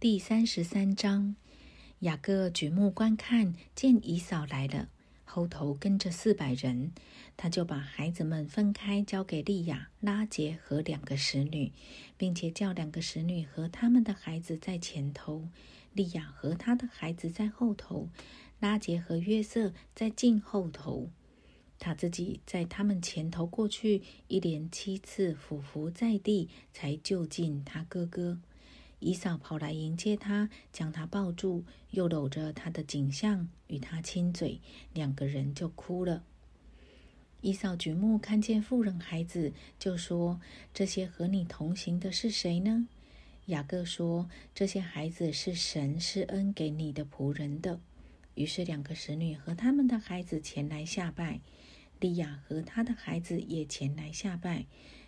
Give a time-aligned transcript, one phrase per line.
[0.00, 1.36] 第三十三章，
[1.98, 4.88] 雅各举目观看，见姨嫂来了，
[5.26, 6.92] 后头跟着四百人，
[7.36, 11.70] 他就把孩子们分开，交给利亚、拉杰和两个使女，
[12.16, 15.46] 并且叫两个使女和他们的孩子在前头，
[15.92, 18.08] 利亚和他的孩子在后头，
[18.58, 21.10] 拉杰和约瑟在近后头。
[21.78, 28.38] 他自己在他们前头过去，一连七次俯伏在地，才就近他哥哥。
[29.00, 34.60] 姨嫂跑来迎接他，将他抱住，又搂着他的颈项，与他亲嘴，
[34.92, 36.22] 两个人就哭了。
[37.40, 40.38] 姨嫂举目看见妇人孩子，就说
[40.74, 42.86] ：“这些和你同行的是谁呢？”
[43.46, 47.80] 雅各说：“这些孩子是神施恩给你的仆人的。”
[48.36, 51.40] 于是两个使女和他们的孩子前来下拜，
[51.98, 54.66] 利亚和他的孩子也前来下拜，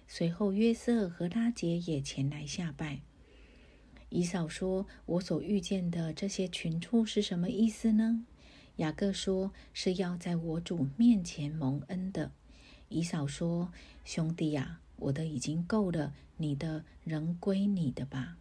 [0.09, 3.03] 随后约瑟和拉杰也前来下拜。
[4.15, 8.27] 以嫂说：“我所遇见的这些群畜是什么意思呢？”
[8.77, 12.31] 雅各说：“是要在我主面前蒙恩的。”
[12.91, 13.73] 以嫂说
[14.05, 18.37] ：“兄弟呀，我的已经够了，你的仍归你的吧。”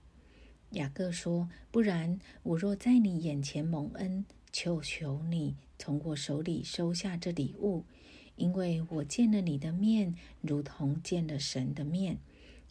[0.71, 7.85] 雅各说：“不然，我若在你眼前蒙恩，求求你从我手里收下这礼物，
[8.35, 12.17] 因为我见了你的面，如同见了神的面，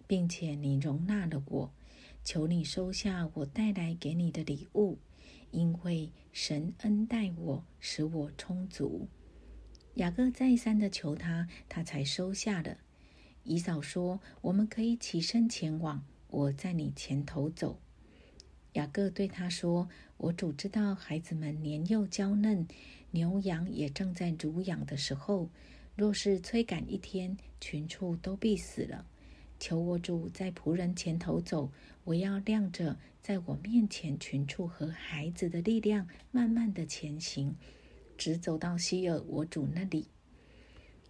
[0.07, 1.73] 并且你容纳了我。”
[2.23, 4.99] 求你收下我带来给你的礼物，
[5.51, 9.09] 因为神恩待我，使我充足。
[9.95, 12.79] 雅各再三的求他，他才收下了。
[13.43, 17.81] 姨嫂说：“我们可以起身前往，我在你前头走。”
[18.75, 22.69] 雅各对他说：“我主知道孩子们年幼娇嫩，
[23.11, 25.51] 牛羊也正在乳养的时候，
[25.97, 29.07] 若是催赶一天，群畜都必死了。”
[29.61, 31.71] 求我主在仆人前头走，
[32.05, 37.55] 我要亮着在我面前群畜和孩子的力量，慢慢的前行，
[38.17, 40.09] 直走到希尔我主那里。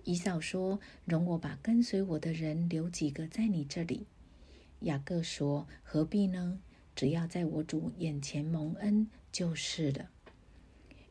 [0.02, 4.06] 以嫂说：“容我把跟随我的人留几个在你这里。”
[4.80, 6.58] 雅各说：“何必呢？
[6.96, 10.10] 只要在我主眼前蒙恩就是了。”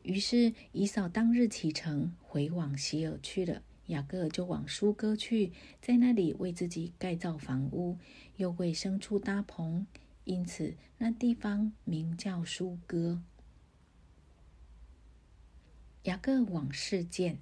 [0.02, 3.62] 于是以嫂当日启程回往希尔去了。
[3.90, 5.52] 雅各就往苏哥去，
[5.82, 7.98] 在那里为自己盖造房屋，
[8.36, 9.84] 又为牲畜搭棚，
[10.24, 13.20] 因此那地方名叫苏哥。
[16.04, 17.38] 雅各往事见，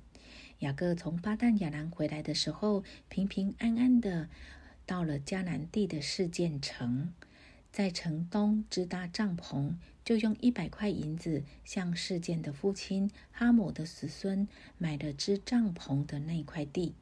[0.61, 4.31] 雅各从巴旦亚兰回来的时候，平平安安的
[4.87, 7.13] 到了迦南地的事件城，
[7.79, 9.75] 在城东支搭帐篷。
[10.05, 16.95] 就用一百块银子向事件的父亲哈姆的子孙买了支帐篷的那块地，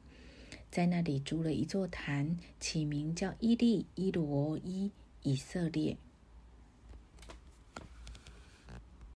[0.69, 4.91] 在那里租了一座坛，起名叫伊利伊罗伊
[5.23, 5.97] 以色列。